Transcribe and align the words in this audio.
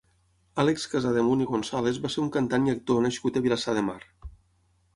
Àlex 0.61 0.85
Casademunt 0.93 1.43
i 1.45 1.47
González 1.51 2.01
va 2.07 2.11
ser 2.15 2.19
un 2.25 2.33
cantant 2.37 2.67
i 2.69 2.73
actor 2.75 3.05
nascut 3.07 3.37
a 3.41 3.47
Vilassar 3.47 3.79
de 3.79 3.87
Mar. 3.91 4.01